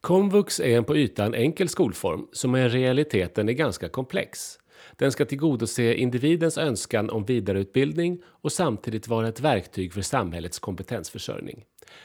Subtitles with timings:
[0.00, 4.58] Komvux är en på ytan enkel skolform som i realiteten är ganska komplex.
[4.96, 11.64] Den ska tillgodose individens önskan om vidareutbildning och samtidigt vara ett verktyg för samhällets kompetensförsörjning.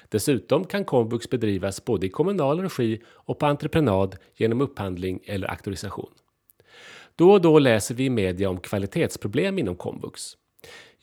[0.10, 6.12] Dessutom kan komvux bedrivas både i kommunal regi och på entreprenad genom upphandling eller auktorisation.
[7.16, 10.38] Då och då läser vi i media om kvalitetsproblem inom komvux.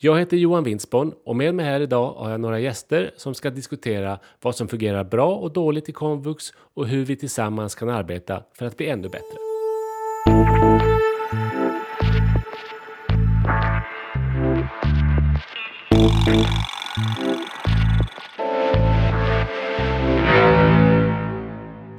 [0.03, 3.49] Jag heter Johan Winsborn och med mig här idag har jag några gäster som ska
[3.49, 8.43] diskutera vad som fungerar bra och dåligt i komvux och hur vi tillsammans kan arbeta
[8.53, 9.37] för att bli ännu bättre.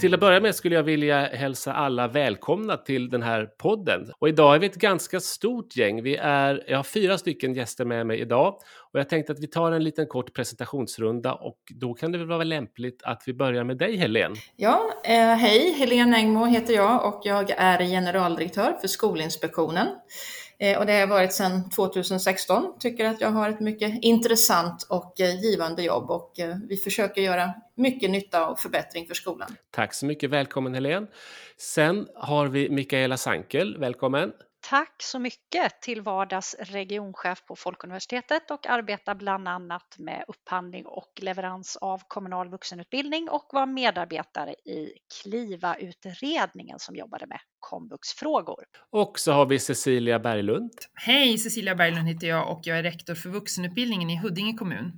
[0.02, 4.12] Till att börja med skulle jag vilja hälsa alla välkomna till den här podden.
[4.18, 6.02] Och idag är vi ett ganska stort gäng.
[6.02, 8.54] Vi är, jag har fyra stycken gäster med mig idag
[8.92, 12.26] och jag tänkte att vi tar en liten kort presentationsrunda och då kan det väl
[12.26, 14.34] vara lämpligt att vi börjar med dig Helene.
[14.56, 19.86] Ja, eh, hej, Helene Engmo heter jag och jag är generaldirektör för Skolinspektionen.
[20.62, 22.74] Eh, och det har jag varit sedan 2016.
[22.78, 27.22] Tycker att jag har ett mycket intressant och eh, givande jobb och eh, vi försöker
[27.22, 29.56] göra mycket nytta och förbättring för skolan.
[29.70, 31.06] Tack så mycket, välkommen Helene.
[31.56, 34.32] Sen har vi Mikaela Sankel, välkommen.
[34.70, 41.12] Tack så mycket till vardags regionchef på Folkuniversitetet och arbetar bland annat med upphandling och
[41.22, 48.64] leverans av kommunal vuxenutbildning och var medarbetare i Kliva-utredningen som jobbade med komvuxfrågor.
[48.90, 50.72] Och så har vi Cecilia Berglund.
[50.94, 54.92] Hej, Cecilia Berglund heter jag och jag är rektor för vuxenutbildningen i Huddinge kommun.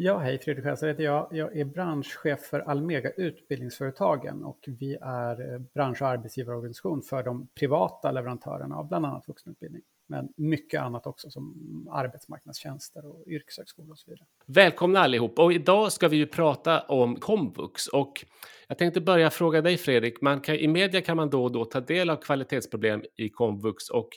[0.00, 1.28] Ja, hej, Fredrik Sjöstedt heter jag.
[1.30, 7.48] Jag är branschchef för Almega Utbildningsföretagen och vi är eh, bransch och arbetsgivarorganisation för de
[7.54, 9.82] privata leverantörerna av bland annat vuxenutbildning.
[10.08, 14.26] Men mycket annat också som arbetsmarknadstjänster och yrkeshögskolor och så vidare.
[14.46, 18.24] Välkomna allihop och idag ska vi ju prata om komvux och
[18.68, 21.64] jag tänkte börja fråga dig Fredrik, man kan, i media kan man då och då
[21.64, 24.08] ta del av kvalitetsproblem i komvux och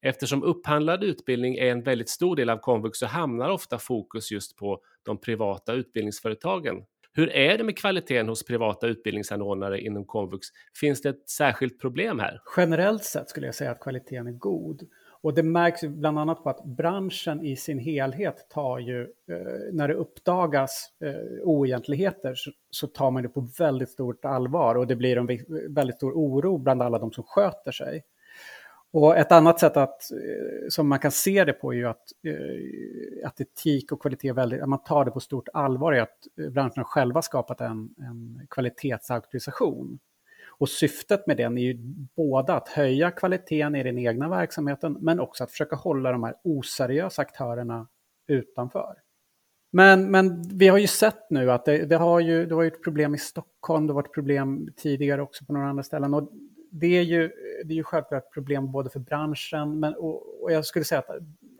[0.00, 4.56] Eftersom upphandlad utbildning är en väldigt stor del av komvux så hamnar ofta fokus just
[4.56, 6.76] på de privata utbildningsföretagen.
[7.12, 10.46] Hur är det med kvaliteten hos privata utbildningsanordnare inom komvux?
[10.80, 12.40] Finns det ett särskilt problem här?
[12.56, 14.82] Generellt sett skulle jag säga att kvaliteten är god.
[15.22, 19.88] Och det märks bland annat på att branschen i sin helhet tar ju, eh, när
[19.88, 22.34] det uppdagas eh, oegentligheter
[22.70, 25.26] så, tar man det på väldigt stort allvar och det blir en
[25.74, 28.02] väldigt stor oro bland alla de som sköter sig.
[28.98, 32.12] Och ett annat sätt att, eh, som man kan se det på är ju att,
[32.26, 36.18] eh, att etik och kvalitet, väldigt, att man tar det på stort allvar, är att
[36.40, 39.98] eh, branscherna själva skapat en, en kvalitetsauktorisation.
[40.58, 41.74] Och syftet med den är ju
[42.16, 46.34] både att höja kvaliteten i den egna verksamheten, men också att försöka hålla de här
[46.44, 47.88] oseriösa aktörerna
[48.26, 48.94] utanför.
[49.72, 52.82] Men, men vi har ju sett nu att det, det har ju det var ett
[52.82, 56.14] problem i Stockholm, det har varit problem tidigare också på några andra ställen.
[56.14, 56.32] Och
[56.70, 57.30] det är ju,
[57.64, 60.98] det är ju självklart ett problem både för branschen, men, och, och jag skulle säga
[60.98, 61.10] att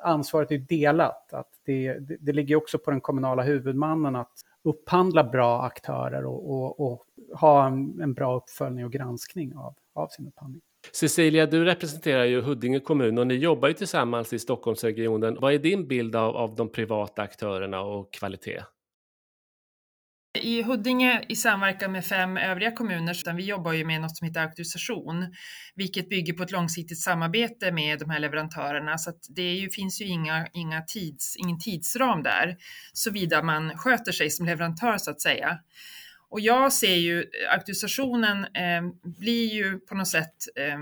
[0.02, 1.32] ansvaret är delat.
[1.32, 6.50] Att det, det, det ligger också på den kommunala huvudmannen att upphandla bra aktörer och,
[6.50, 7.04] och, och
[7.40, 10.62] ha en, en, bra uppföljning och granskning av, av sin upphandling.
[10.92, 15.36] Cecilia, du representerar ju Huddinge kommun och ni jobbar ju tillsammans i Stockholmsregionen.
[15.40, 18.62] Vad är din bild av, av de privata aktörerna och kvalitet?
[20.36, 24.40] I Huddinge i samverkan med fem övriga kommuner, vi jobbar ju med något som heter
[24.40, 25.34] auktorisation,
[25.74, 28.98] vilket bygger på ett långsiktigt samarbete med de här leverantörerna.
[28.98, 32.56] Så det ju, finns ju inga, inga tids, ingen tidsram där,
[32.92, 35.58] såvida man sköter sig som leverantör så att säga.
[36.28, 37.24] Och jag ser ju
[37.54, 38.82] auktorisationen eh,
[39.18, 40.78] blir ju på något sätt eh,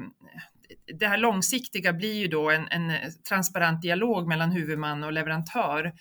[0.99, 2.93] det här långsiktiga blir ju då en, en
[3.29, 5.93] transparent dialog mellan huvudman och leverantör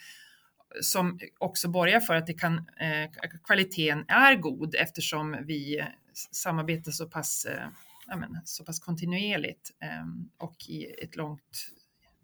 [0.82, 3.12] som också borgar för att det kan, eh,
[3.44, 10.06] kvaliteten är god eftersom vi samarbetar så pass, eh, men, så pass kontinuerligt eh,
[10.38, 11.68] och i ett långt,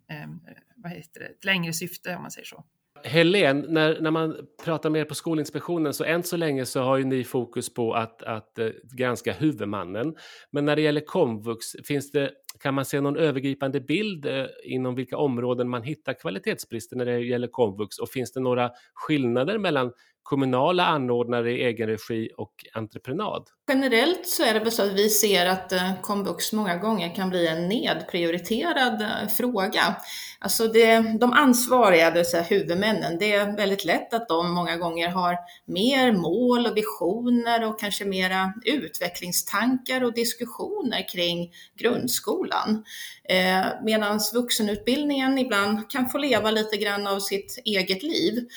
[0.10, 0.30] eh,
[0.76, 2.66] vad heter det, ett längre syfte om man säger så.
[3.04, 6.98] Helen, när, när man pratar med er på Skolinspektionen så än så länge så har
[6.98, 10.16] ju ni fokus på att, att eh, granska huvudmannen.
[10.52, 14.96] Men när det gäller komvux, finns det, kan man se någon övergripande bild eh, inom
[14.96, 18.00] vilka områden man hittar kvalitetsbrister när det gäller komvux?
[18.00, 19.92] Och finns det några skillnader mellan
[20.30, 23.44] kommunala anordnare i egen regi och entreprenad?
[23.70, 27.30] Generellt så är det väl så att vi ser att eh, komvux många gånger kan
[27.30, 29.96] bli en nedprioriterad eh, fråga.
[30.40, 34.78] Alltså det, de ansvariga, det vill säga huvudmännen, det är väldigt lätt att de många
[34.78, 42.84] gånger har mer mål och visioner och kanske mera utvecklingstankar och diskussioner kring grundskolan.
[43.30, 48.48] Eh, Medan vuxenutbildningen ibland kan få leva lite grann av sitt eget liv.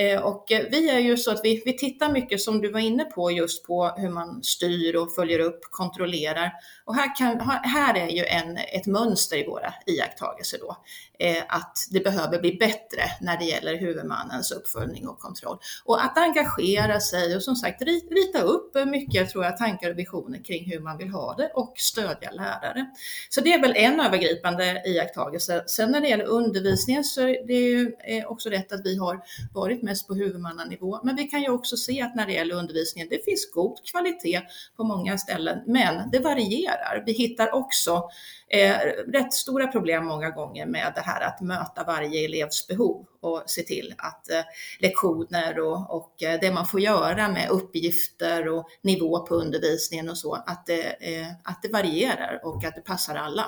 [0.00, 2.80] Eh, och eh, vi är ju så att vi, vi tittar mycket som du var
[2.80, 6.52] inne på just på hur man styr och följer upp, kontrollerar.
[6.84, 10.76] Och här, kan, här är ju en, ett mönster i våra iakttagelser då,
[11.22, 15.58] Eh, att det behöver bli bättre när det gäller huvudmannens uppföljning och kontroll.
[15.84, 20.44] Och att engagera sig och som sagt rita upp mycket tror jag, tankar och visioner
[20.44, 22.86] kring hur man vill ha det och stödja lärare.
[23.28, 25.64] Så det är väl en övergripande iakttagelse.
[25.66, 29.20] Sen när det gäller undervisningen så är det ju eh, också rätt att vi har
[29.54, 31.00] varit mest på huvudmannanivå.
[31.04, 34.42] Men vi kan ju också se att när det gäller undervisningen, det finns god kvalitet
[34.76, 37.02] på många ställen, men det varierar.
[37.06, 38.10] Vi hittar också
[38.50, 38.76] eh,
[39.12, 43.62] rätt stora problem många gånger med det här att möta varje elevs behov och se
[43.62, 44.40] till att eh,
[44.80, 50.18] lektioner och, och eh, det man får göra med uppgifter och nivå på undervisningen och
[50.18, 53.46] så, att det, eh, att det varierar och att det passar alla.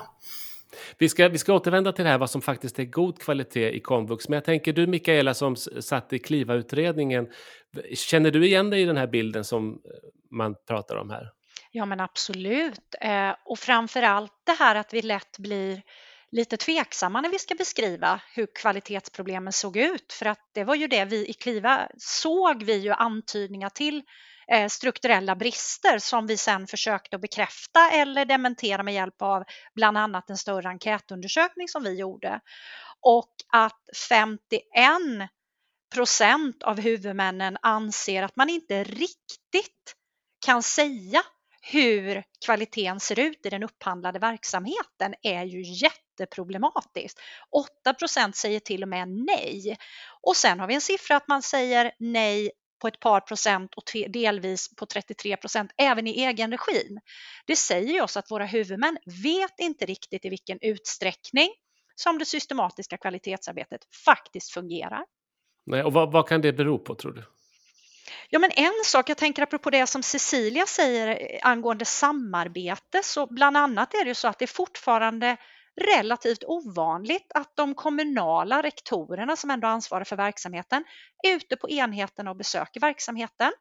[0.97, 3.79] Vi ska, vi ska återvända till det här vad som faktiskt är god kvalitet i
[3.79, 4.29] komvux.
[4.29, 7.27] Men jag tänker du Mikaela som satt i KLIVA-utredningen,
[7.93, 9.77] känner du igen dig i den här bilden som eh,
[10.31, 11.31] man pratar om här?
[11.75, 12.95] Ja men absolut.
[13.01, 15.81] Eh, och framför allt det här att vi lätt blir
[16.31, 20.13] lite tveksamma när vi ska beskriva hur kvalitetsproblemen såg ut.
[20.13, 24.03] För att det var ju det vi i KLIVA såg vi ju antydningar till
[24.51, 29.43] eh, strukturella brister som vi sen försökte att bekräfta eller dementera med hjälp av
[29.75, 32.39] bland annat en större enkätundersökning som vi gjorde.
[33.01, 34.61] Och att 51
[35.93, 39.95] procent av huvudmännen anser att man inte riktigt
[40.45, 41.23] kan säga
[41.71, 47.19] hur kvaliteten ser ut i den upphandlade verksamheten är ju jätteproblematiskt.
[47.85, 49.77] 8% säger till och med nej.
[50.21, 52.51] Och sen har vi en siffra att man säger nej
[52.81, 56.99] på ett par procent och delvis på 33 procent även i egen regin.
[57.45, 61.49] Det säger oss att våra huvudmän vet inte riktigt i vilken utsträckning
[61.95, 65.05] som det systematiska kvalitetsarbetet faktiskt fungerar.
[65.65, 67.23] Nej, och vad, vad kan det bero på tror du?
[68.29, 73.27] Ja, men en sak, jag tänker apropå det som Cecilia säger eh, angående samarbete, så
[73.27, 75.37] bland annat är det ju så att det är fortfarande
[75.81, 80.83] relativt ovanligt att de kommunala rektorerna som ändå ansvarar för verksamheten
[81.23, 83.51] är ute på enheten och besöker verksamheten.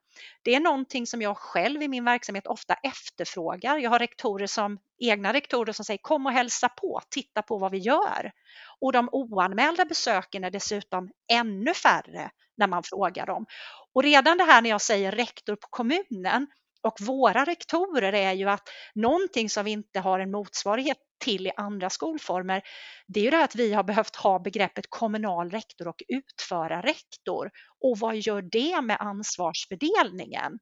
[0.42, 3.78] Det är någonting som jag själv i min verksamhet ofta efterfrågar.
[3.78, 7.70] Jag har rektorer som, egna rektorer som säger kom och hälsa på, titta på vad
[7.70, 8.32] vi gör.
[8.80, 13.46] Och de oanmälda besöken är dessutom ännu färre när man frågar dem.
[13.94, 16.46] Och redan det här när jag säger rektor på kommunen
[16.82, 21.52] och våra rektorer är ju att någonting som vi inte har en motsvarighet till i
[21.56, 22.62] andra skolformer,
[23.06, 26.80] det är ju det här att vi har behövt ha begreppet kommunal rektor och utföra
[26.82, 27.50] rektor.
[27.80, 30.58] Och vad gör det med ansvarsfördelningen?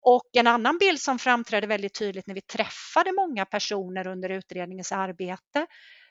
[0.00, 4.92] Och en annan bild som framträdde väldigt tydligt när vi träffade många personer under utredningens
[4.92, 5.66] arbete,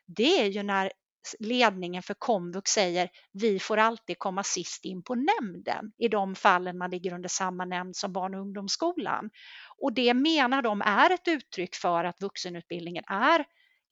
[0.08, 0.92] det är ju när
[1.40, 6.78] ledningen för komvux säger vi får alltid komma sist in på nämnden i de fallen
[6.78, 9.30] man ligger under samma nämnd som barn och ungdomsskolan.
[9.78, 13.46] Och det menar de är ett uttryck för att vuxenutbildningen är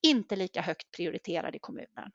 [0.03, 2.11] inte lika högt prioriterad i kommunen.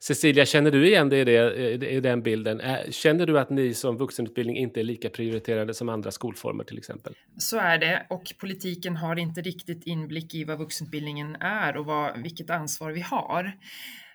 [0.00, 2.62] Cecilia, känner du igen dig i, det, i den bilden?
[2.90, 7.14] Känner du att ni som vuxenutbildning inte är lika prioriterade som andra skolformer till exempel?
[7.38, 12.22] Så är det och politiken har inte riktigt inblick i vad vuxenutbildningen är och vad,
[12.22, 13.52] vilket ansvar vi har.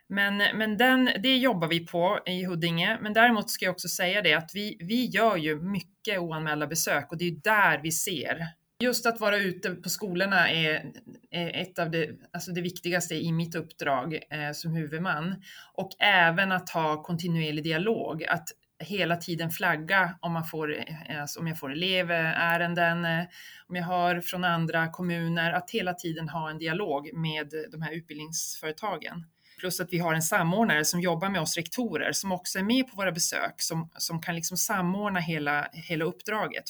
[0.10, 2.98] Men, men den, det jobbar vi på i Huddinge.
[3.02, 7.12] Men däremot ska jag också säga det att vi, vi gör ju mycket oanmälda besök
[7.12, 8.48] och det är där vi ser.
[8.80, 10.92] Just att vara ute på skolorna är,
[11.32, 15.36] är ett av det, alltså det viktigaste i mitt uppdrag eh, som huvudman.
[15.74, 18.50] Och även att ha kontinuerlig dialog, att
[18.80, 23.26] hela tiden flagga om, man får, eh, alltså om jag får elevärenden, eh,
[23.68, 27.94] om jag hör från andra kommuner, att hela tiden ha en dialog med de här
[27.94, 29.26] utbildningsföretagen.
[29.64, 32.88] Plus att vi har en samordnare som jobbar med oss rektorer som också är med
[32.88, 36.64] på våra besök, som, som kan liksom samordna hela, hela uppdraget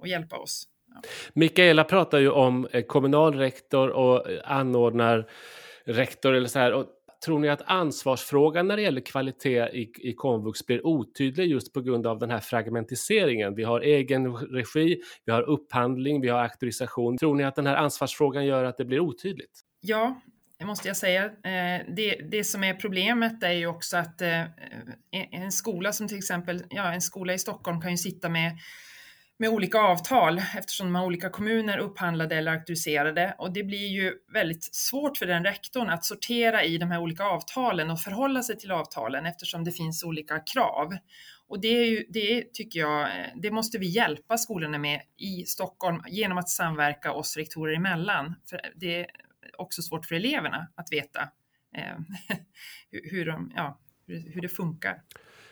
[0.00, 0.64] och hjälpa oss.
[0.94, 1.00] Ja.
[1.32, 5.30] Mikaela pratar ju om eh, kommunal rektor och eh, anordnar
[5.86, 6.72] rektor eller så här.
[6.72, 6.86] Och
[7.24, 11.80] tror ni att ansvarsfrågan när det gäller kvalitet i, i komvux blir otydlig just på
[11.80, 13.54] grund av den här fragmentiseringen?
[13.54, 17.18] Vi har egen regi, vi har upphandling, vi har auktorisation.
[17.18, 19.60] Tror ni att den här ansvarsfrågan gör att det blir otydligt?
[19.80, 20.20] Ja,
[20.64, 21.24] måste jag säga.
[21.24, 24.46] Eh, det, det som är problemet är ju också att eh, eh,
[25.30, 28.58] en skola som till exempel, ja en skola i Stockholm kan ju sitta med,
[29.38, 34.12] med olika avtal eftersom de har olika kommuner upphandlade eller auktoriserade och det blir ju
[34.32, 38.58] väldigt svårt för den rektorn att sortera i de här olika avtalen och förhålla sig
[38.58, 40.96] till avtalen eftersom det finns olika krav.
[41.48, 43.08] Och det, är ju, det tycker jag,
[43.42, 48.34] det måste vi hjälpa skolorna med i Stockholm genom att samverka oss rektorer emellan.
[48.50, 49.06] För det,
[49.58, 51.20] också svårt för eleverna att veta
[51.76, 51.98] eh,
[53.10, 55.02] hur, de, ja, hur, det funkar.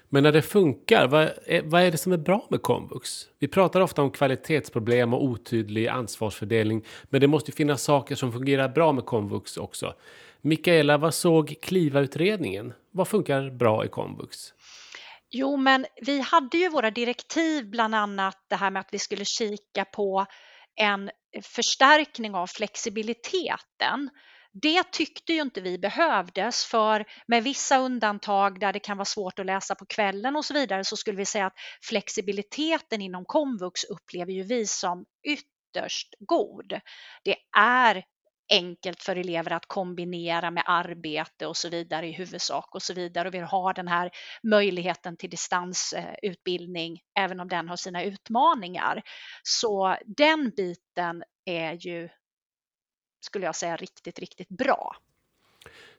[0.08, 3.10] Men när det funkar, vad är, vad är det som är bra med komvux?
[3.38, 8.68] Vi pratar ofta om kvalitetsproblem och otydlig ansvarsfördelning, men det måste finnas saker som fungerar
[8.68, 9.94] bra med komvux också.
[10.40, 12.72] Mikaela, vad såg Kliva-utredningen?
[12.90, 14.36] Vad funkar bra i komvux?
[15.30, 19.24] Jo, men vi hade ju våra direktiv, bland annat det här med att vi skulle
[19.24, 20.26] kika på
[20.76, 21.10] en
[21.42, 24.10] förstärkning av flexibiliteten.
[24.62, 29.38] Det tyckte ju inte vi behövdes för med vissa undantag där det kan vara svårt
[29.38, 33.84] att läsa på kvällen och så vidare så skulle vi säga att flexibiliteten inom komvux
[33.84, 36.80] upplever ju vi som ytterst god.
[37.24, 38.04] Det är
[38.54, 43.28] enkelt för elever att kombinera med arbete och så vidare i huvudsak och så vidare
[43.28, 44.10] och vi har den här
[44.42, 49.02] möjligheten till distansutbildning även om den har sina utmaningar.
[49.42, 52.08] Så den biten är ju
[53.20, 54.96] skulle jag säga riktigt, riktigt bra.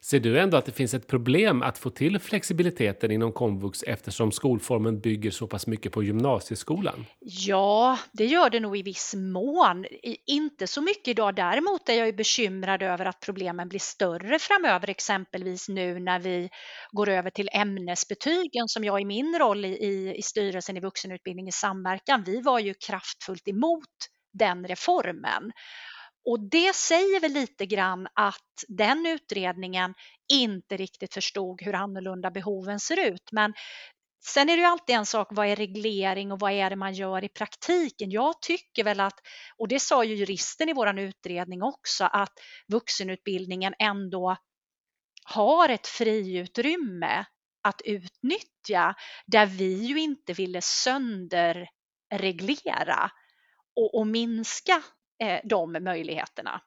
[0.06, 4.32] Ser du ändå att det finns ett problem att få till flexibiliteten inom komvux eftersom
[4.32, 7.06] skolformen bygger så pass mycket på gymnasieskolan?
[7.20, 9.86] Ja, det gör det nog i viss mån.
[10.26, 11.36] Inte så mycket idag.
[11.36, 16.50] Däremot är jag bekymrad över att problemen blir större framöver, exempelvis nu när vi
[16.92, 21.52] går över till ämnesbetygen som jag i min roll i, i styrelsen i vuxenutbildning i
[21.52, 23.96] samverkan, vi var ju kraftfullt emot
[24.34, 25.52] den reformen.
[26.26, 29.94] Och det säger väl lite grann att den utredningen
[30.34, 33.32] inte riktigt förstod hur annorlunda behoven ser ut.
[33.32, 33.54] Men
[34.26, 36.94] sen är det ju alltid en sak, vad är reglering och vad är det man
[36.94, 38.12] gör i praktiken?
[38.12, 39.20] Jag tycker väl att,
[39.58, 42.34] och det sa ju juristen i vår utredning också, att
[42.68, 44.38] vuxenutbildningen ändå
[45.26, 47.26] har ett friutrymme
[47.64, 53.12] att utnyttja där vi ju inte ville sönderreglera
[53.76, 54.84] och, och minska
[55.24, 56.62] eh, de möjligheterna.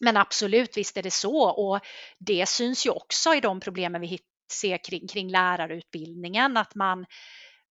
[0.00, 1.80] Men absolut, visst är det så och
[2.18, 4.18] det syns ju också i de problemen vi
[4.52, 7.06] ser kring, kring lärarutbildningen, att man,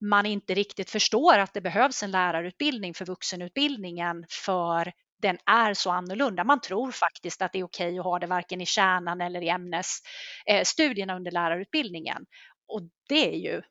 [0.02, 5.92] man inte riktigt förstår att det behövs en lärarutbildning för vuxenutbildningen för den är så
[5.92, 6.44] annorlunda.
[6.44, 9.50] Man tror faktiskt att det är okej att ha det varken i kärnan eller i
[9.50, 12.26] ämnesstudierna eh, under lärarutbildningen.
[12.68, 13.62] Och det är ju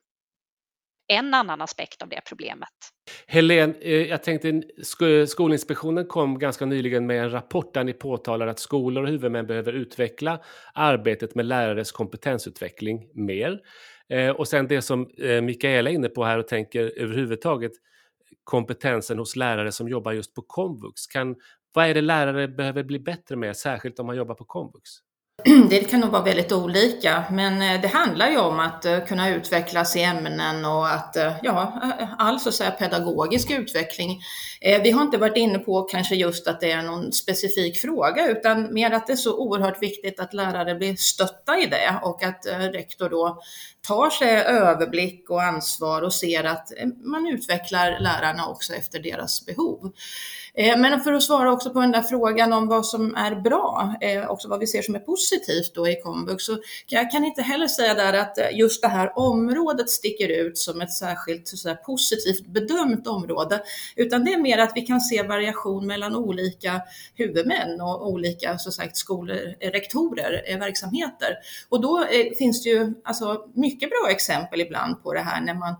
[1.07, 2.69] en annan aspekt av det problemet.
[3.27, 4.63] Helene, eh, jag tänkte
[5.27, 9.73] Skolinspektionen kom ganska nyligen med en rapport där ni påtalar att skolor och huvudmän behöver
[9.73, 10.39] utveckla
[10.73, 13.59] arbetet med lärares kompetensutveckling mer.
[14.09, 17.71] Eh, och sen det som eh, Mikaela är inne på här och tänker överhuvudtaget
[18.43, 21.07] kompetensen hos lärare som jobbar just på komvux.
[21.07, 21.35] Kan,
[21.73, 24.89] vad är det lärare behöver bli bättre med, särskilt om man jobbar på komvux?
[25.69, 29.29] det kan nog vara väldigt olika, men eh, det handlar ju om att eh, kunna
[29.29, 31.81] utvecklas i ämnen och att, eh, ja,
[32.17, 34.21] all så att säga pedagogisk utveckling.
[34.83, 38.73] Vi har inte varit inne på kanske just att det är någon specifik fråga, utan
[38.73, 42.45] mer att det är så oerhört viktigt att lärare blir stötta i det och att
[42.73, 43.41] rektor då
[43.87, 46.71] tar sig överblick och ansvar och ser att
[47.03, 49.91] man utvecklar lärarna också efter deras behov.
[50.57, 53.95] Eh, men för att svara också på den där frågan om vad som är bra,
[54.01, 56.57] eh, också vad vi ser som är positivt då i komvux, så
[56.87, 60.81] jag kan inte heller säga där att eh, just det här området sticker ut som
[60.81, 63.63] ett särskilt så positivt bedömt område,
[63.95, 66.81] utan det är mer att vi kan se variation mellan olika
[67.15, 71.37] huvudmän och olika så sagt, skolor, rektorer, verksamheter.
[71.69, 72.05] Och då
[72.37, 75.75] finns det ju alltså, mycket bra exempel ibland på det här när man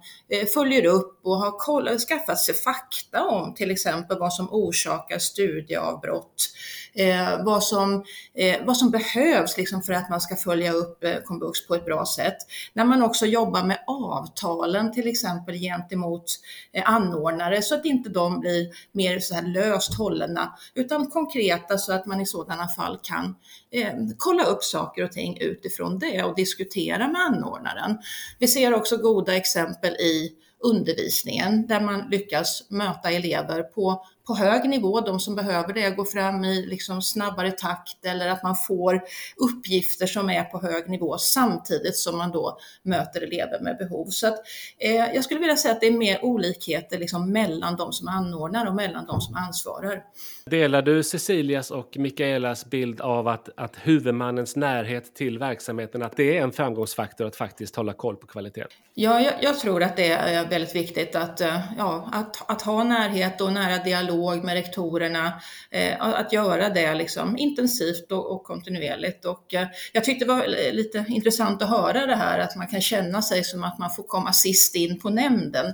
[0.53, 6.49] följer upp och har koll, skaffat sig fakta om till exempel vad som orsakar studieavbrott,
[6.93, 8.03] eh, vad, som,
[8.33, 11.85] eh, vad som behövs liksom för att man ska följa upp eh, komvux på ett
[11.85, 12.37] bra sätt.
[12.73, 16.25] När man också jobbar med avtalen till exempel gentemot
[16.73, 21.93] eh, anordnare så att inte de blir mer så här löst hållna utan konkreta så
[21.93, 23.35] att man i sådana fall kan
[23.71, 27.97] eh, kolla upp saker och ting utifrån det och diskutera med anordnaren.
[28.39, 30.31] Vi ser också goda exempel i
[30.63, 36.05] undervisningen där man lyckas möta elever på på hög nivå, de som behöver det, går
[36.05, 39.01] fram i liksom snabbare takt eller att man får
[39.37, 44.05] uppgifter som är på hög nivå samtidigt som man då möter elever med behov.
[44.05, 44.39] Så att,
[44.77, 48.65] eh, jag skulle vilja säga att det är mer olikheter liksom mellan de som anordnar
[48.65, 50.03] och mellan de som ansvarar.
[50.45, 56.37] Delar du Cecilias och Mikaelas bild av att, att huvudmannens närhet till verksamheten, att det
[56.37, 58.65] är en framgångsfaktor att faktiskt hålla koll på kvalitet?
[58.93, 62.83] Ja, jag, jag tror att det är väldigt viktigt att, eh, ja, att, att ha
[62.83, 65.41] närhet och nära dialog dialog med rektorerna,
[65.71, 69.25] eh, att göra det liksom intensivt och, och kontinuerligt.
[69.25, 72.81] Och eh, jag tyckte det var lite intressant att höra det här att man kan
[72.81, 75.65] känna sig som att man får komma sist in på nämnden.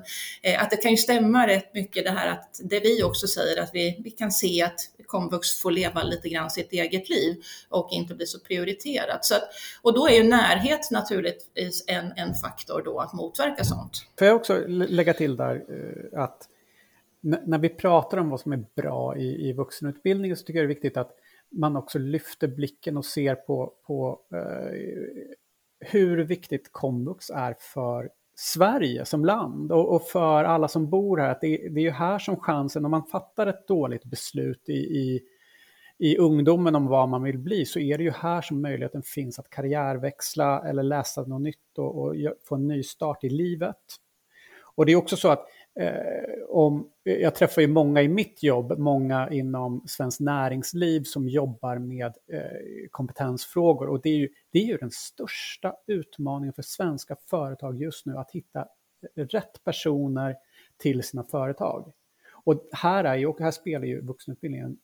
[0.41, 3.61] Eh, att det kan ju stämma rätt mycket det här att det vi också säger
[3.61, 7.35] att vi, vi kan se att komvux får leva lite grann sitt eget liv
[7.69, 9.25] och inte bli så prioriterat.
[9.25, 9.43] Så att,
[9.81, 14.05] och då är ju närhet naturligtvis en, en faktor då att motverka sånt.
[14.19, 16.47] Får jag också lägga till där eh, att
[17.21, 20.73] när vi pratar om vad som är bra i, i vuxenutbildningen så tycker jag det
[20.73, 21.11] är viktigt att
[21.51, 24.77] man också lyfter blicken och ser på, på eh,
[25.79, 31.29] hur viktigt komvux är för Sverige som land och, och, för alla som bor här.
[31.29, 34.73] Att det, det, är ju här som chansen, om man fattar ett dåligt beslut i,
[34.73, 35.21] i,
[35.97, 39.39] i ungdomen om vad man vill bli, så är det ju här som möjligheten finns
[39.39, 43.77] att karriärväxla eller läsa något nytt och, och få en ny start i livet.
[44.75, 45.47] Och det är också så att
[45.79, 51.77] Eh, om, jag träffar ju många i mitt jobb, många inom Svenskt Näringsliv som jobbar
[51.77, 53.89] med eh, kompetensfrågor.
[53.89, 58.17] Och det är, ju, det är ju den största utmaningen för svenska företag just nu,
[58.17, 58.59] att hitta
[59.15, 60.35] eh, rätt personer
[60.77, 61.91] till sina företag.
[62.43, 64.77] Och här, är ju, och här spelar ju vuxenutbildningen en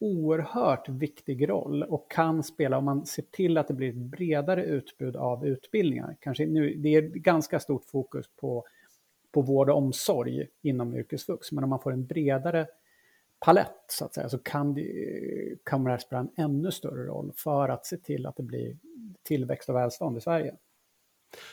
[0.00, 4.64] oerhört viktig roll och kan spela om man ser till att det blir ett bredare
[4.64, 6.16] utbud av utbildningar.
[6.20, 8.64] Kanske nu, det är ganska stort fokus på
[9.34, 11.52] på vård och omsorg inom yrkesvux.
[11.52, 12.66] Men om man får en bredare
[13.40, 14.88] palett så att säga så kan, det,
[15.64, 18.76] kan det här spela en ännu större roll för att se till att det blir
[19.22, 20.54] tillväxt och välstånd i Sverige.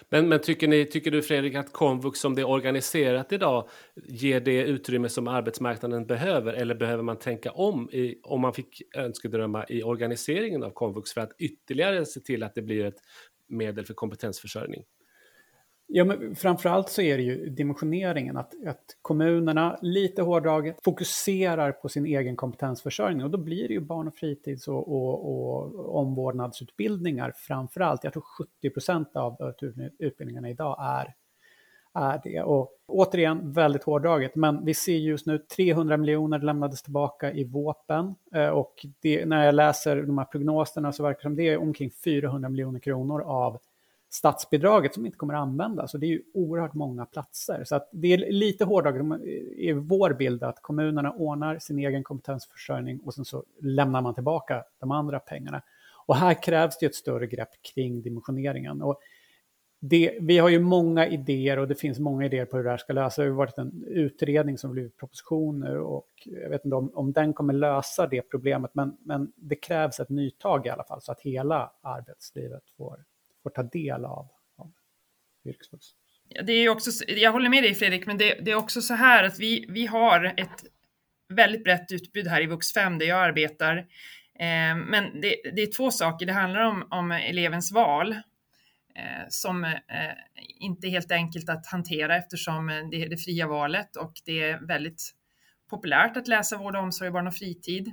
[0.09, 4.39] Men, men tycker, ni, tycker du Fredrik att komvux som det är organiserat idag ger
[4.39, 9.65] det utrymme som arbetsmarknaden behöver eller behöver man tänka om i, om man fick önskedrömma
[9.69, 12.99] i organiseringen av komvux för att ytterligare se till att det blir ett
[13.47, 14.83] medel för kompetensförsörjning?
[15.93, 21.89] Ja, men framförallt så är det ju dimensioneringen, att, att kommunerna lite hårdraget fokuserar på
[21.89, 27.33] sin egen kompetensförsörjning och då blir det ju barn och fritids och, och, och omvårdnadsutbildningar
[27.35, 28.03] framförallt.
[28.03, 29.53] Jag tror 70 procent av
[29.99, 31.13] utbildningarna idag är,
[31.93, 32.41] är det.
[32.41, 38.15] Och återigen, väldigt hårdraget, men vi ser just nu 300 miljoner lämnades tillbaka i våpen
[38.35, 41.57] eh, och det, när jag läser de här prognoserna så verkar det som det är
[41.57, 43.59] omkring 400 miljoner kronor av
[44.13, 45.93] statsbidraget som inte kommer att användas.
[45.93, 47.63] Och det är ju oerhört många platser.
[47.63, 49.19] Så att det är lite hårdare
[49.57, 54.63] i vår bild att kommunerna ordnar sin egen kompetensförsörjning och sen så lämnar man tillbaka
[54.79, 55.61] de andra pengarna.
[56.05, 58.81] Och här krävs det ett större grepp kring dimensioneringen.
[58.81, 58.99] Och
[59.79, 62.77] det, vi har ju många idéer och det finns många idéer på hur det här
[62.77, 63.15] ska lösas.
[63.15, 67.11] Det har varit en utredning som blivit proposition nu och jag vet inte om, om
[67.11, 71.11] den kommer lösa det problemet men, men det krävs ett nytag i alla fall så
[71.11, 73.03] att hela arbetslivet får
[73.43, 74.27] får ta del av,
[74.57, 74.73] av
[75.45, 75.85] yrkesvux.
[76.45, 79.23] Det är också, jag håller med dig Fredrik, men det, det, är också så här
[79.23, 80.63] att vi, vi har ett
[81.33, 83.77] väldigt brett utbud här i Vux 5 där jag arbetar.
[84.39, 86.25] Eh, men det, det, är två saker.
[86.25, 88.11] Det handlar om, om elevens val
[88.95, 89.79] eh, som eh,
[90.59, 94.43] inte är helt enkelt att hantera eftersom eh, det är det fria valet och det
[94.43, 95.11] är väldigt
[95.69, 97.91] populärt att läsa vård och omsorg, barn och fritid.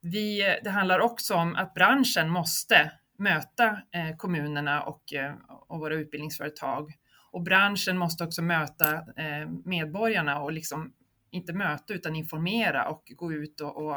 [0.00, 5.94] Vi, det handlar också om att branschen måste möta eh, kommunerna och, eh, och våra
[5.94, 6.92] utbildningsföretag.
[7.30, 10.92] Och branschen måste också möta eh, medborgarna och liksom
[11.30, 13.96] inte möta utan informera och gå ut och, och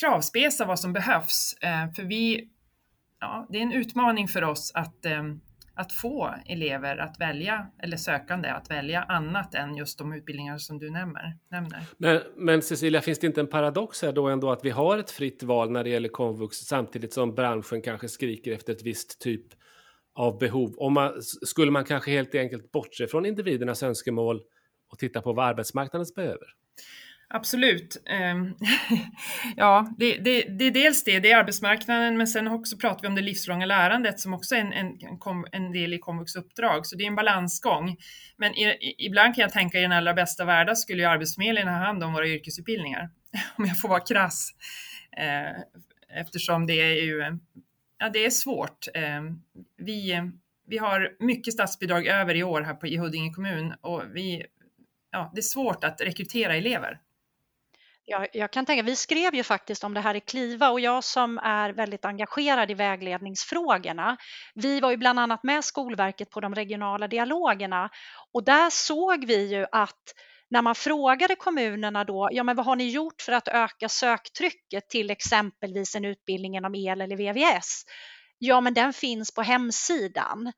[0.00, 1.54] kravspesa vad som behövs.
[1.96, 2.50] För vi,
[3.20, 5.06] ja, det är en utmaning för oss att
[5.76, 10.78] att få elever att välja, eller sökande att välja annat än just de utbildningar som
[10.78, 11.36] du nämner.
[11.50, 11.82] nämner.
[11.96, 15.10] Men, men Cecilia, finns det inte en paradox här då ändå att vi har ett
[15.10, 19.46] fritt val när det gäller komvux samtidigt som branschen kanske skriker efter ett visst typ
[20.14, 20.74] av behov?
[20.76, 24.40] Om man, skulle man kanske helt enkelt bortse från individernas önskemål
[24.92, 26.46] och titta på vad arbetsmarknaden behöver?
[27.28, 28.02] Absolut.
[28.06, 28.54] Ehm,
[29.56, 33.08] ja, det, det, det, är dels det, det är arbetsmarknaden, men sen också pratar vi
[33.08, 34.98] om det livslånga lärandet som också är en, en,
[35.52, 37.96] en del i komvux uppdrag, så det är en balansgång.
[38.36, 41.78] Men i, ibland kan jag tänka i den allra bästa världen skulle ju Arbetsförmedlingen ha
[41.78, 43.10] hand om våra yrkesutbildningar,
[43.56, 44.50] om jag får vara krass.
[45.16, 45.54] Ehm,
[46.08, 47.38] eftersom det är ju,
[47.98, 48.88] ja det är svårt.
[48.94, 49.42] Ehm,
[49.76, 50.22] vi,
[50.66, 54.46] vi har mycket statsbidrag över i år här på, i Huddinge kommun och vi,
[55.10, 57.00] ja, det är svårt att rekrytera elever.
[58.08, 61.04] Jag, jag kan tänka, vi skrev ju faktiskt om det här i Kliva och jag
[61.04, 64.16] som är väldigt engagerad i vägledningsfrågorna.
[64.54, 67.90] Vi var ju bland annat med Skolverket på de regionala dialogerna
[68.32, 70.14] och där såg vi ju att
[70.50, 74.88] när man frågade kommunerna då, ja men vad har ni gjort för att öka söktrycket
[74.88, 77.84] till exempelvis en utbildning inom el eller VVS?
[78.38, 80.52] Ja men den finns på hemsidan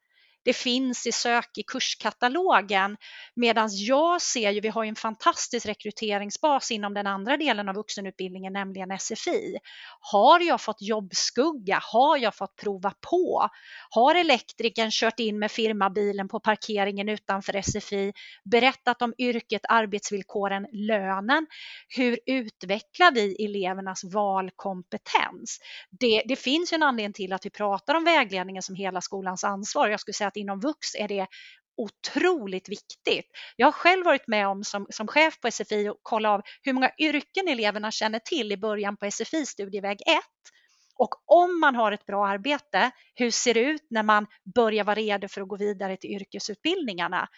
[0.49, 2.97] det finns i sök i kurskatalogen.
[3.35, 7.75] Medan jag ser ju, vi har ju en fantastisk rekryteringsbas inom den andra delen av
[7.75, 9.59] vuxenutbildningen, nämligen SFI.
[10.01, 11.81] Har jag fått jobbskugga?
[11.83, 13.49] Har jag fått prova på?
[13.91, 18.13] Har elektrikern kört in med firmabilen på parkeringen utanför SFI,
[18.45, 21.47] berättat om yrket, arbetsvillkoren, lönen?
[21.97, 25.59] Hur utvecklar vi elevernas valkompetens?
[25.91, 29.45] Det, det finns ju en anledning till att vi pratar om vägledningen som hela skolans
[29.45, 29.89] ansvar.
[29.89, 31.27] Jag skulle säga att inom VUX är det
[31.77, 33.27] otroligt viktigt.
[33.57, 36.73] Jag har själv varit med om som, som chef på SFI och kolla av hur
[36.73, 40.19] många yrken eleverna känner till i början på SFI studieväg 1.
[40.99, 44.95] Och om man har ett bra arbete, hur ser det ut när man börjar vara
[44.95, 47.29] redo för att gå vidare till yrkesutbildningarna?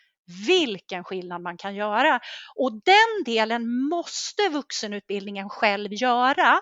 [0.46, 2.20] Vilken skillnad man kan göra!
[2.56, 6.60] Och den delen måste vuxenutbildningen själv göra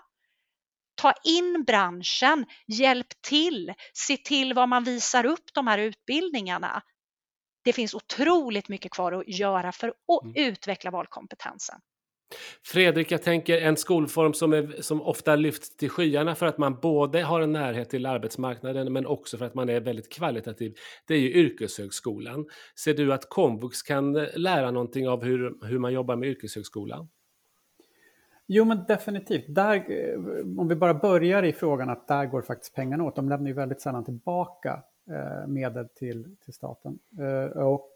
[0.99, 6.83] ta in branschen, hjälp till, se till vad man visar upp de här utbildningarna.
[7.65, 10.49] Det finns otroligt mycket kvar att göra för att mm.
[10.49, 11.81] utveckla valkompetensen.
[12.65, 16.81] Fredrik, jag tänker en skolform som, är, som ofta lyfts till skyarna för att man
[16.81, 20.75] både har en närhet till arbetsmarknaden men också för att man är väldigt kvalitativ.
[21.07, 22.47] Det är ju yrkeshögskolan.
[22.85, 27.09] Ser du att komvux kan lära någonting av hur, hur man jobbar med yrkeshögskolan?
[28.51, 29.45] Jo, men definitivt.
[29.49, 33.17] Där, eh, om vi bara börjar i frågan att där går faktiskt pengarna åt.
[33.17, 36.99] De lämnar ju väldigt sällan tillbaka eh, medel till, till staten.
[37.19, 37.93] Eh, och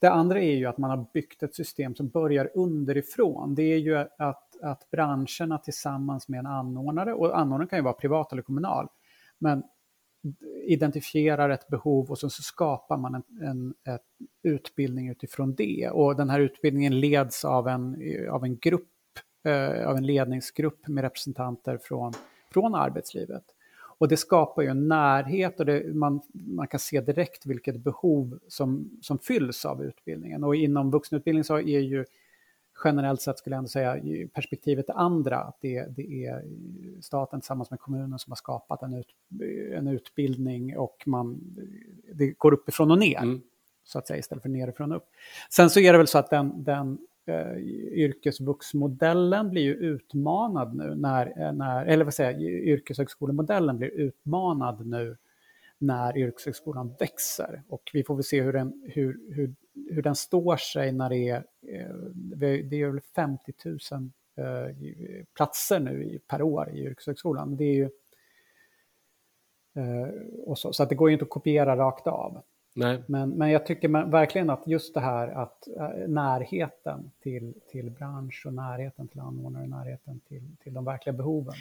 [0.00, 3.54] det andra är ju att man har byggt ett system som börjar underifrån.
[3.54, 7.94] Det är ju att, att branscherna tillsammans med en anordnare, och anordnaren kan ju vara
[7.94, 8.88] privat eller kommunal,
[9.38, 9.62] men
[10.66, 13.98] identifierar ett behov och sen så skapar man en, en, en
[14.42, 15.90] utbildning utifrån det.
[15.90, 17.96] Och den här utbildningen leds av en,
[18.30, 18.93] av en grupp
[19.44, 22.12] eh, av en ledningsgrupp med representanter från,
[22.52, 23.44] från arbetslivet.
[23.98, 28.38] Och det skapar ju en närhet och det, man, man kan se direkt vilket behov
[28.48, 30.44] som, som fylls av utbildningen.
[30.44, 32.04] Och inom vuxenutbildning så är ju
[32.84, 34.00] generellt sett skulle jag ändå säga
[34.32, 35.36] perspektivet andra.
[35.36, 36.44] Att det, det är
[37.00, 39.08] staten tillsammans med kommunen som har skapat en, ut,
[39.72, 41.40] en utbildning och man,
[42.14, 43.22] det går uppifrån och ner.
[43.22, 43.40] Mm.
[43.84, 45.06] Så att säga, istället för nerifrån och upp.
[45.50, 47.56] Sen så är det väl så att den, den eh,
[47.92, 54.86] yrkesvuxmodellen blir ju utmanad nu när, eh, när eller vad säger jag, yrkeshögskolemodellen blir utmanad
[54.86, 55.16] nu
[55.78, 57.62] när yrkeshögskolan växer.
[57.68, 59.54] Och vi får väl se hur den, hur, hur,
[59.90, 61.94] hur den står sig när det är, eh,
[62.64, 63.78] det är väl 50 000
[64.36, 64.76] eh,
[65.36, 67.56] platser nu per år i yrkeshögskolan.
[67.56, 67.90] Det är ju,
[69.74, 70.08] eh,
[70.46, 72.42] och så, så att det går ju inte att kopiera rakt av.
[72.76, 73.02] Nej.
[73.06, 78.46] Men, men jag tycker verkligen att just det här att äh, närheten till, till bransch
[78.46, 81.54] och närheten till anordnare, närheten till, till de verkliga behoven,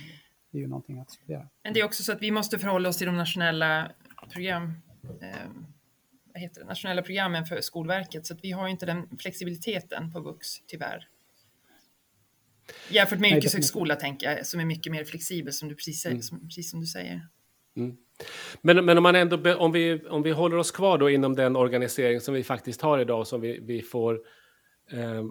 [0.52, 1.48] det är ju någonting att studera.
[1.64, 3.92] Men det är också så att vi måste förhålla oss till de nationella
[4.30, 4.74] program,
[5.22, 5.28] eh,
[6.34, 10.20] vad heter det, nationella programmen för Skolverket, så att vi har inte den flexibiliteten på
[10.20, 11.08] VUX, tyvärr.
[12.90, 16.22] Jämfört med yrkeshögskola, tänker jag, som är mycket mer flexibel, som du precis, mm.
[16.22, 17.28] som, precis som du säger.
[17.76, 17.98] Mm.
[18.62, 21.56] Men, men om, man ändå, om, vi, om vi håller oss kvar då inom den
[21.56, 24.14] organisering som vi faktiskt har idag som vi, vi får,
[24.92, 25.24] eh,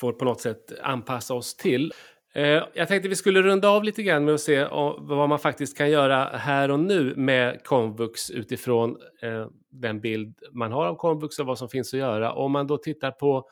[0.00, 1.92] får på något sätt anpassa oss till.
[2.34, 5.38] Eh, jag tänkte vi skulle runda av lite grann med att se eh, vad man
[5.38, 10.94] faktiskt kan göra här och nu med komvux utifrån eh, den bild man har av
[10.94, 12.32] komvux och vad som finns att göra.
[12.32, 13.48] Om man då tittar på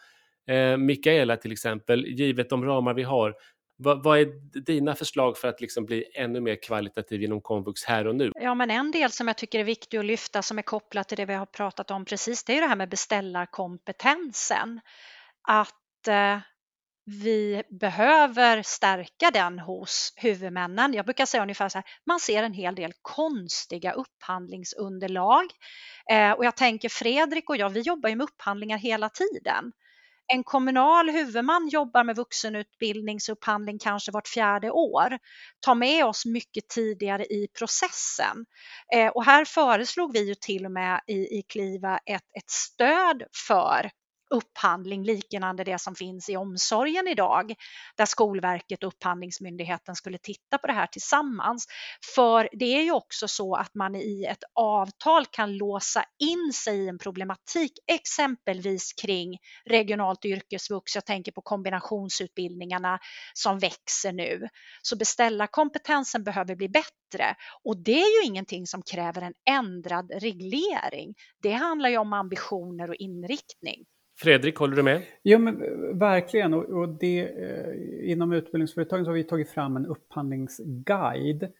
[0.47, 3.35] eh, Mikaela till exempel, givet de ramar vi har,
[3.77, 4.27] vad, vad, är
[4.61, 8.33] dina förslag för att liksom bli ännu mer kvalitativ inom komvux här och nu?
[8.35, 11.17] Ja, men en del som jag tycker är viktig att lyfta som är kopplat till
[11.17, 14.81] det vi har pratat om precis, det är det här med beställarkompetensen.
[15.49, 16.39] Att eh,
[17.05, 20.95] vi behöver stärka den hos huvudmännen.
[20.95, 25.45] Jag brukar säga ungefär så här, man ser en hel del konstiga upphandlingsunderlag.
[26.11, 29.73] Eh, och jag tänker Fredrik och jag, vi jobbar ju med upphandlingar hela tiden
[30.33, 35.19] en kommunal huvudman jobbar med vuxenutbildningsupphandling kanske vart fjärde år,
[35.61, 38.47] tar med oss mycket tidigare i processen.
[38.95, 43.23] Eh, och här föreslog vi ju till och med i, i Kliva ett, ett stöd
[43.47, 43.91] för
[44.33, 47.55] upphandling liknande det som finns i omsorgen idag,
[47.97, 51.66] där Skolverket och Upphandlingsmyndigheten skulle titta på det här tillsammans.
[52.14, 56.79] För det är ju också så att man i ett avtal kan låsa in sig
[56.79, 60.95] i en problematik, exempelvis kring regionalt yrkesvux.
[60.95, 62.99] Jag tänker på kombinationsutbildningarna
[63.35, 64.49] som växer nu.
[64.83, 71.14] Så beställarkompetensen behöver bli bättre och det är ju ingenting som kräver en ändrad reglering.
[71.42, 73.85] Det handlar ju om ambitioner och inriktning.
[74.16, 75.03] Fredrik, håller du med?
[75.22, 76.55] Ja, men eh, verkligen.
[76.55, 81.53] Och, och det, eh, inom utbildningsföretagen så har vi tagit fram en upphandlingsguide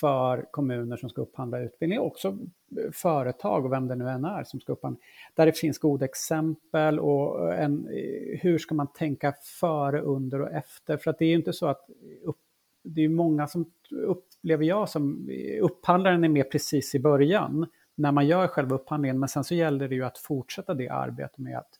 [0.00, 4.44] för kommuner som ska upphandla utbildning, också eh, företag och vem det nu än är
[4.44, 5.00] som ska upphandla,
[5.34, 7.88] där det finns goda exempel och eh, en,
[8.40, 10.96] hur ska man tänka före, under och efter?
[10.96, 11.86] För att det är ju inte så att
[12.24, 12.38] upp,
[12.82, 18.26] det är många som upplever jag som upphandlaren är med precis i början när man
[18.26, 21.79] gör själva upphandlingen, men sen så gäller det ju att fortsätta det arbetet med att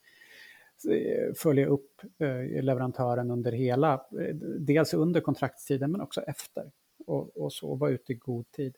[0.89, 6.71] Eh, följa upp eh, leverantören under hela, eh, dels under kontraktstiden men också efter
[7.07, 8.77] och, och så vara ute i god tid.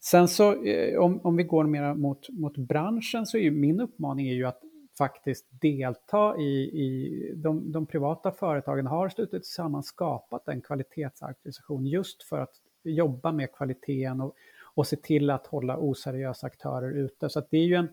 [0.00, 0.54] Sen så
[0.98, 4.44] om, om vi går mer mot, mot branschen så är ju min uppmaning är ju
[4.44, 4.60] att
[4.98, 12.22] faktiskt delta i, i de, de privata företagen har slutit tillsammans skapat en kvalitetsauktorisation just
[12.22, 14.34] för att jobba med kvaliteten och,
[14.74, 17.28] och se till att hålla oseriösa aktörer ute.
[17.28, 17.88] Så det är ju en,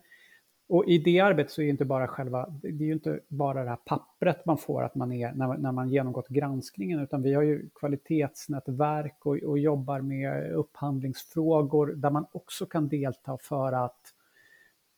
[0.69, 3.63] och i det arbetet så är det inte bara själva, det är ju inte bara
[3.63, 7.33] det här pappret man får att man är, när, när man genomgått granskningen, utan vi
[7.33, 14.01] har ju kvalitetsnätverk och, och jobbar med upphandlingsfrågor där man också kan delta för att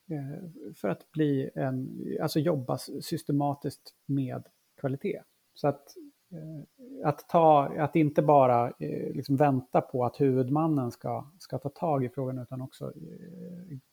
[0.10, 4.44] eh, för att bli en, alltså jobba systematiskt med
[4.82, 5.22] kvalitet.
[5.54, 5.96] Så att
[6.32, 11.70] eh, att, ta, att inte bara eh, liksom vänta på att huvudmannen ska, ska ta
[11.70, 12.94] tag i frågan utan också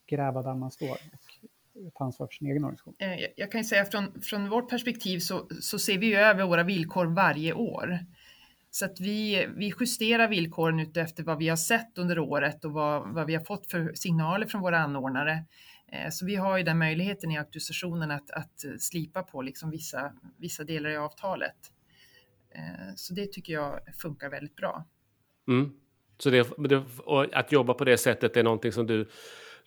[0.07, 1.58] gräva där man står och
[1.95, 2.95] ta ansvar för sin egen organisation.
[3.37, 7.53] Jag kan säga från, från vårt perspektiv så, så ser vi över våra villkor varje
[7.53, 7.99] år.
[8.71, 13.15] Så att vi, vi justerar villkoren efter vad vi har sett under året och vad,
[13.15, 15.45] vad vi har fått för signaler från våra anordnare.
[16.11, 20.65] Så vi har ju den möjligheten i auktorisationen att, att slipa på liksom vissa, vissa
[20.65, 21.57] delar i avtalet.
[22.51, 24.85] Eh, så det tycker jag funkar väldigt bra.
[25.49, 25.73] Mm.
[26.19, 26.47] Så det,
[27.33, 29.09] att jobba på det sättet är någonting som du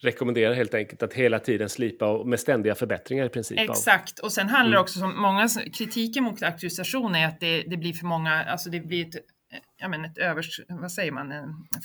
[0.02, 3.60] rekommenderar helt enkelt att hela tiden slipa och med ständiga förbättringar i princip.
[3.60, 4.84] Exakt, och sen handlar det mm.
[4.84, 8.80] också om många kritiken mot auktorisation är att det, det, blir för många, alltså det
[8.80, 9.16] blir ett,
[9.78, 11.34] ja men ett övers, vad säger man,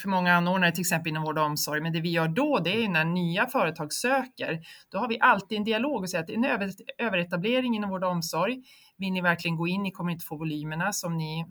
[0.03, 1.81] för många anordnare till exempel inom vård och omsorg.
[1.81, 4.61] Men det vi gör då, det är när nya företag söker,
[4.93, 7.91] då har vi alltid en dialog och säger att det är en över, överetablering inom
[7.91, 8.63] vård och omsorg.
[8.99, 9.83] Vill ni verkligen gå in?
[9.83, 11.47] Ni kommer inte få volymerna som ni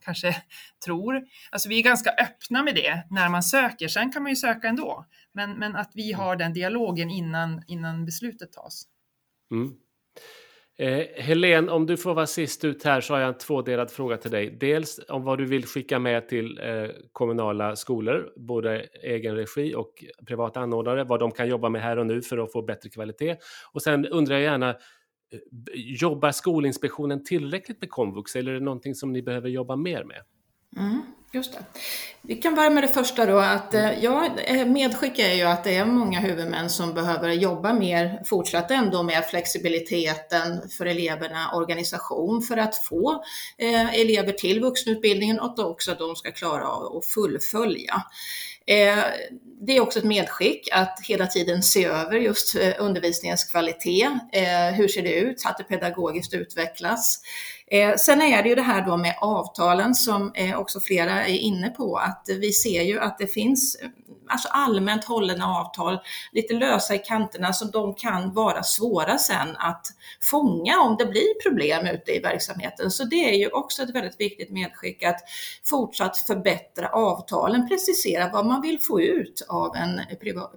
[0.00, 0.36] kanske
[0.84, 1.22] tror.
[1.50, 3.88] Alltså vi är ganska öppna med det när man söker.
[3.88, 5.06] Sen kan man ju söka ändå.
[5.32, 8.84] Men, men att vi har den dialogen innan, innan beslutet tas.
[9.50, 9.74] Mm.
[10.80, 14.16] Eh, Helene, om du får vara sist ut här så har jag en tvådelad fråga
[14.16, 14.56] till dig.
[14.60, 20.04] Dels om vad du vill skicka med till eh, kommunala skolor, både egen regi och
[20.26, 23.36] privata anordnare, vad de kan jobba med här och nu för att få bättre kvalitet.
[23.72, 24.76] Och sen undrar jag gärna,
[25.32, 25.40] Eh,
[25.74, 30.22] jobbar Skolinspektionen tillräckligt med komvux eller är det någonting som ni behöver jobba mer med?
[30.76, 31.64] Mm, just det.
[32.22, 35.64] Vi kan börja med det första då, att eh, ja, eh, medskick är ju att
[35.64, 42.42] det är många huvudmän som behöver jobba mer fortsatt ändå med flexibiliteten för eleverna, organisation
[42.42, 43.24] för att få
[43.58, 48.02] eh, elever till vuxenutbildningen och också att de ska klara av att fullfölja.
[48.66, 49.04] Eh,
[49.60, 54.04] det är också ett medskick att hela tiden se över just eh, undervisningens kvalitet.
[54.32, 55.42] Eh, hur ser det ut?
[55.46, 57.20] Att det pedagogiskt utvecklas?
[57.70, 61.38] Eh, sen är det ju det här då med avtalen som eh, också flera är
[61.38, 63.88] inne på, att vi ser ju att det finns eh,
[64.28, 65.98] alltså allmänt hållna avtal,
[66.32, 69.86] lite lösa i kanterna, så de kan vara svåra sen att
[70.20, 72.90] fånga om det blir problem ute i verksamheten.
[72.90, 75.20] Så det är ju också ett väldigt viktigt medskick att
[75.64, 80.00] fortsatt förbättra avtalen, precisera vad man vill få ut av en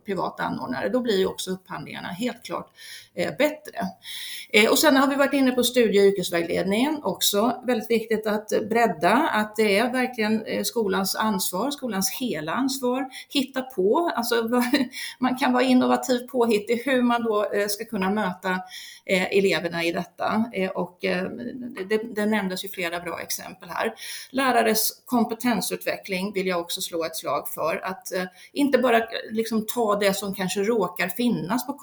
[0.05, 0.89] privat, anordnare.
[0.89, 2.69] Då blir ju också upphandlingarna helt klart
[3.15, 3.79] Eh, bättre.
[4.49, 7.61] Eh, och sen har vi varit inne på studie och yrkesvägledningen också.
[7.67, 13.05] Väldigt viktigt att bredda, att det är verkligen eh, skolans ansvar, skolans hela ansvar.
[13.29, 14.35] Hitta på, alltså
[15.19, 18.59] man kan vara innovativ påhittig hur man då ska kunna möta
[19.05, 20.45] eleverna i detta.
[20.75, 20.97] Och
[21.89, 23.93] det, det nämndes ju flera bra exempel här.
[24.31, 27.85] Lärares kompetensutveckling vill jag också slå ett slag för.
[27.85, 28.07] Att
[28.53, 31.73] inte bara liksom ta det som kanske råkar finnas på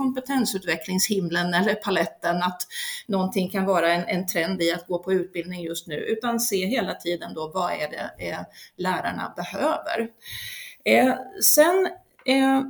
[1.20, 2.62] himlen eller paletten, att
[3.07, 6.66] någonting kan vara en, en trend i att gå på utbildning just nu, utan se
[6.66, 8.40] hela tiden då vad är det eh,
[8.76, 10.09] lärarna behöver.
[10.85, 11.88] Eh, sen
[12.24, 12.62] eh,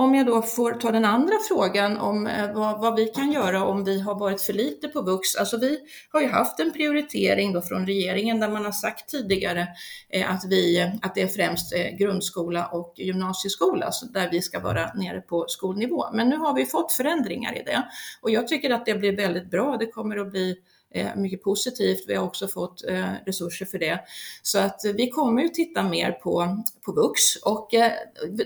[0.00, 3.64] om jag då får ta den andra frågan om eh, vad, vad, vi kan göra
[3.64, 5.36] om vi har varit för lite på VUX.
[5.36, 5.78] Alltså vi
[6.12, 9.68] har ju haft en prioritering då från regeringen där man har sagt tidigare
[10.08, 14.60] eh, att, vi, att det är främst eh, grundskola och gymnasieskola så där vi ska
[14.60, 16.04] vara nere på skolnivå.
[16.12, 17.82] Men nu har vi fått förändringar i det
[18.20, 19.76] och jag tycker att det blir väldigt bra.
[19.76, 20.56] Det kommer att bli
[20.94, 22.04] Eh, mycket positivt.
[22.08, 24.00] Vi har också fått eh, resurser för det.
[24.42, 27.68] Så att eh, vi kommer ju titta mer på, på VUX och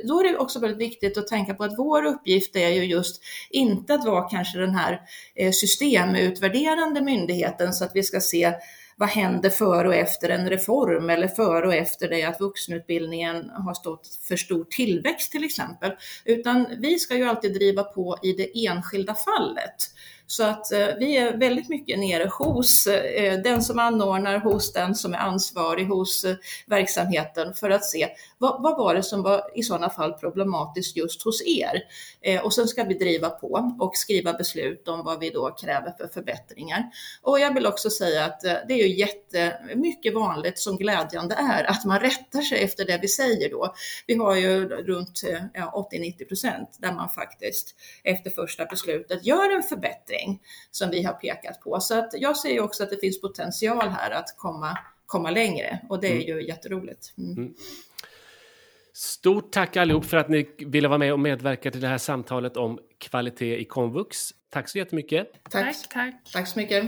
[0.05, 3.23] då är det också väldigt viktigt att tänka på att vår uppgift är ju just
[3.51, 5.01] inte att vara kanske den här
[5.53, 8.53] systemutvärderande myndigheten så att vi ska se
[8.97, 13.75] vad händer före och efter en reform eller före och efter det att vuxenutbildningen har
[13.75, 15.93] stått för stor tillväxt till exempel.
[16.25, 19.91] Utan vi ska ju alltid driva på i det enskilda fallet.
[20.27, 24.95] Så att eh, vi är väldigt mycket nere hos eh, den som anordnar, hos den
[24.95, 28.09] som är ansvarig, hos eh, verksamheten för att se
[28.39, 31.83] vad, vad var det som var i sådana fall problematiskt just hos er?
[32.21, 35.95] Eh, och sen ska vi driva på och skriva beslut om vad vi då kräver
[35.99, 36.85] för förbättringar.
[37.23, 41.71] Och jag vill också säga att eh, det är ju jättemycket vanligt som glädjande är
[41.71, 43.75] att man rättar sig efter det vi säger då.
[44.07, 45.23] Vi har ju runt
[45.55, 51.03] eh, 80-90 procent där man faktiskt efter första beslutet gör en förbättring utveckling som vi
[51.03, 51.81] har pekat på.
[51.81, 55.81] Så att jag ser ju också att det finns potential här att komma, komma längre
[55.89, 56.27] och det är mm.
[56.27, 57.15] ju jätteroligt.
[57.19, 57.33] Mm.
[57.33, 57.55] Mm.
[58.93, 62.57] Stort tack allihop för att ni ville vara med och medverka till det här samtalet
[62.57, 64.31] om kvalitet i komvux.
[64.51, 65.33] Tack så jättemycket.
[65.51, 66.15] Tack, tack.
[66.33, 66.85] Tack så mycket.